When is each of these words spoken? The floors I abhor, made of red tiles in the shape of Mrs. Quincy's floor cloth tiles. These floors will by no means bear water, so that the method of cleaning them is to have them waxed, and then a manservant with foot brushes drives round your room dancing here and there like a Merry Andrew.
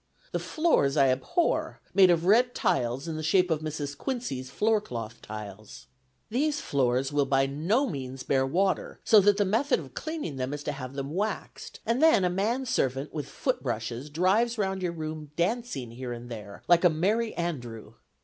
The 0.31 0.39
floors 0.39 0.97
I 0.97 1.09
abhor, 1.09 1.79
made 1.93 2.09
of 2.09 2.25
red 2.25 2.55
tiles 2.55 3.07
in 3.07 3.17
the 3.17 3.21
shape 3.21 3.51
of 3.51 3.59
Mrs. 3.59 3.95
Quincy's 3.95 4.49
floor 4.49 4.81
cloth 4.81 5.21
tiles. 5.21 5.85
These 6.31 6.59
floors 6.59 7.13
will 7.13 7.27
by 7.27 7.45
no 7.45 7.87
means 7.87 8.23
bear 8.23 8.43
water, 8.43 8.99
so 9.03 9.19
that 9.21 9.37
the 9.37 9.45
method 9.45 9.79
of 9.79 9.93
cleaning 9.93 10.37
them 10.37 10.55
is 10.55 10.63
to 10.63 10.71
have 10.71 10.95
them 10.95 11.13
waxed, 11.13 11.81
and 11.85 12.01
then 12.01 12.25
a 12.25 12.31
manservant 12.31 13.13
with 13.13 13.27
foot 13.27 13.61
brushes 13.61 14.09
drives 14.09 14.57
round 14.57 14.81
your 14.81 14.91
room 14.93 15.29
dancing 15.35 15.91
here 15.91 16.13
and 16.13 16.31
there 16.31 16.63
like 16.67 16.83
a 16.83 16.89
Merry 16.89 17.35
Andrew. 17.35 17.93